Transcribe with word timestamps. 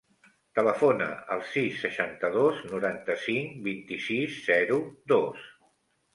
Telefona 0.59 1.09
al 1.35 1.43
sis, 1.49 1.75
seixanta-dos, 1.81 2.63
noranta-cinc, 2.73 3.53
vint-i-sis, 3.69 4.41
zero, 4.51 4.81
dos. 5.15 5.47